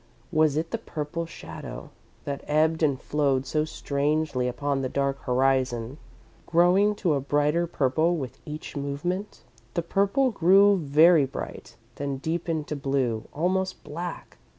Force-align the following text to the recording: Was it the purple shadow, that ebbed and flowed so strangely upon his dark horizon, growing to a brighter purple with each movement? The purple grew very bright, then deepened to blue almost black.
Was 0.31 0.57
it 0.57 0.71
the 0.71 0.79
purple 0.79 1.27
shadow, 1.27 1.91
that 2.25 2.43
ebbed 2.47 2.81
and 2.81 2.99
flowed 2.99 3.45
so 3.45 3.65
strangely 3.65 4.47
upon 4.47 4.81
his 4.81 4.91
dark 4.91 5.19
horizon, 5.25 5.99
growing 6.47 6.95
to 6.95 7.13
a 7.13 7.21
brighter 7.21 7.67
purple 7.67 8.17
with 8.17 8.39
each 8.43 8.75
movement? 8.75 9.43
The 9.75 9.83
purple 9.83 10.31
grew 10.31 10.77
very 10.77 11.27
bright, 11.27 11.75
then 11.97 12.17
deepened 12.17 12.65
to 12.69 12.75
blue 12.75 13.25
almost 13.31 13.83
black. 13.83 14.39